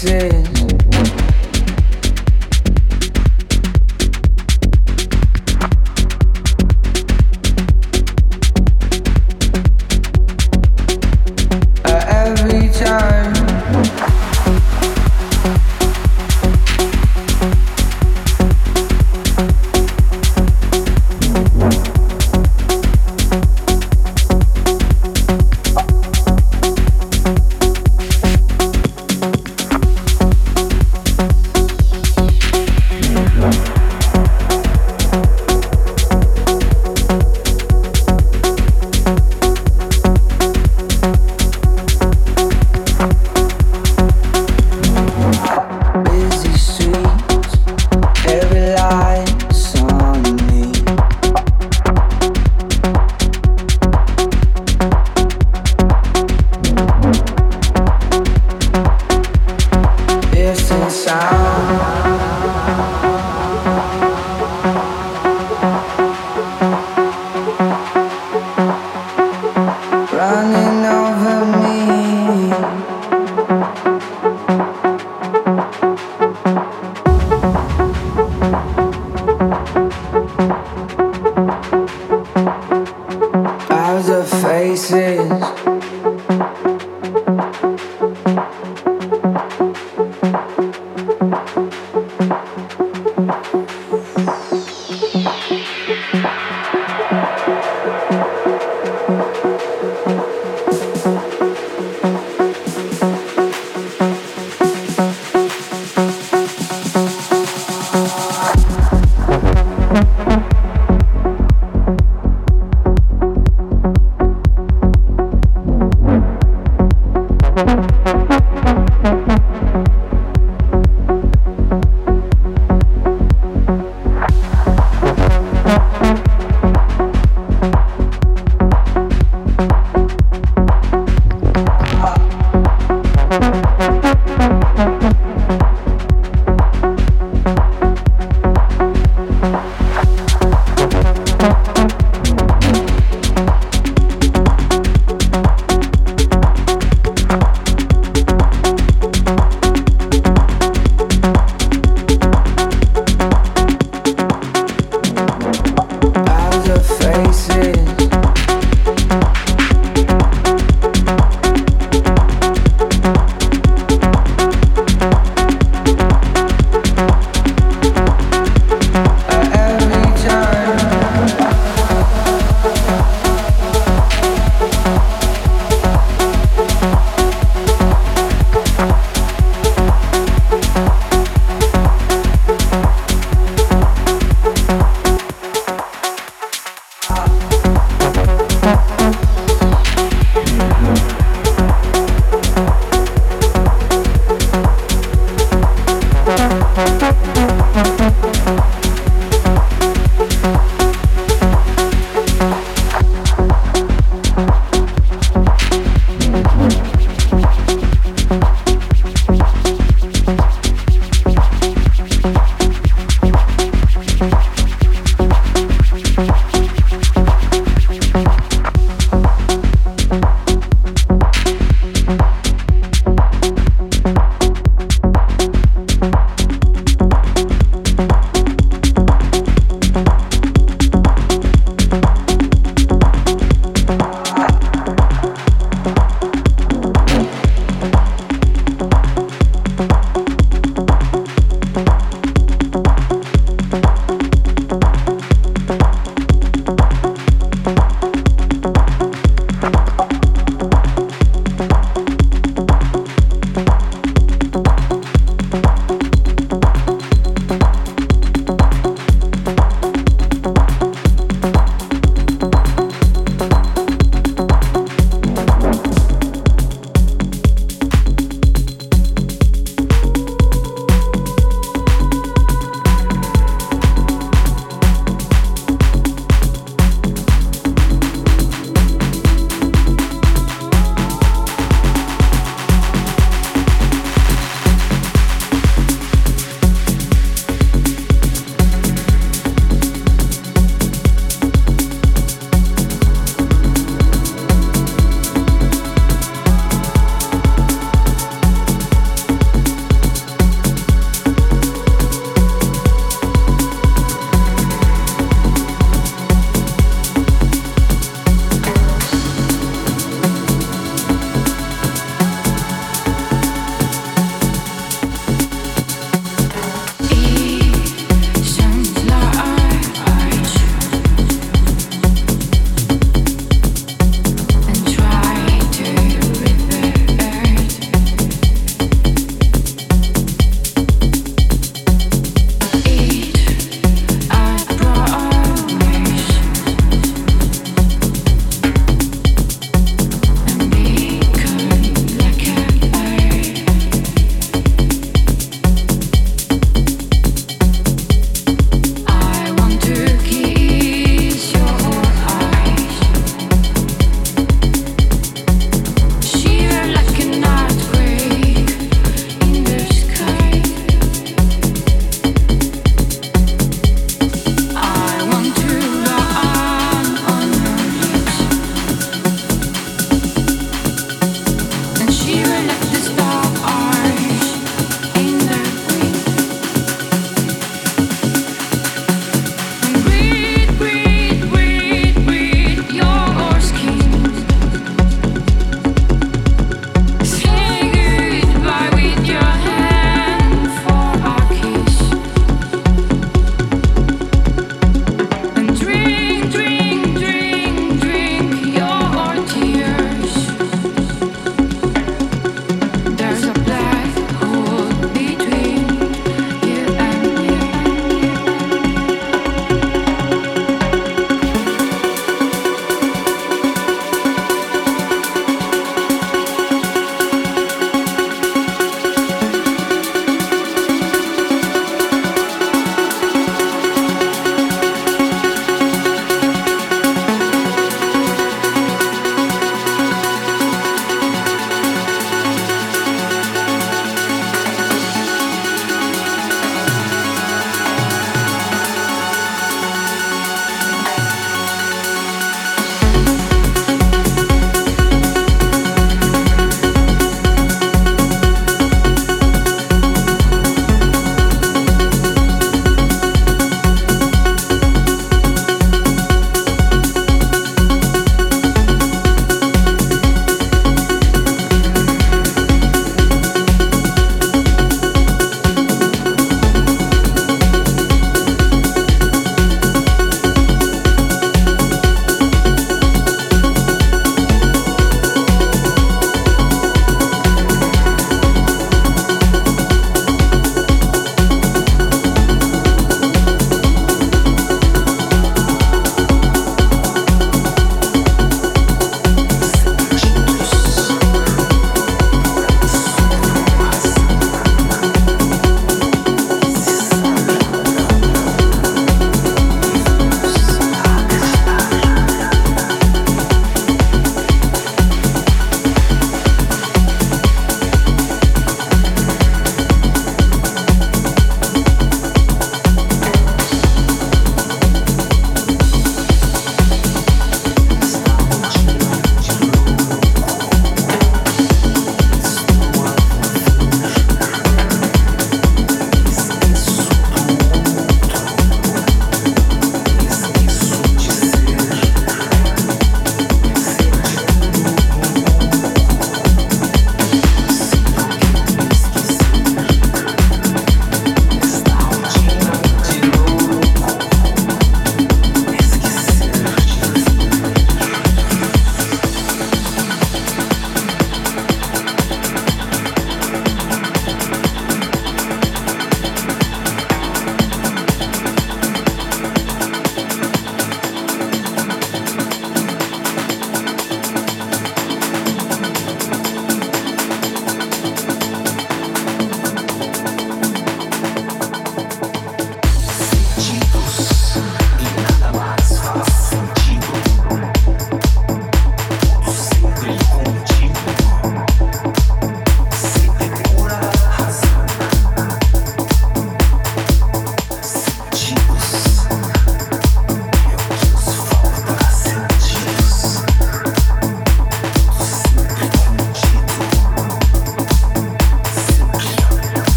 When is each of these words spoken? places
places 0.00 0.57